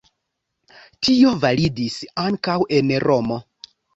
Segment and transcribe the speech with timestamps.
[1.07, 3.41] Tio validis ankaŭ en Romo.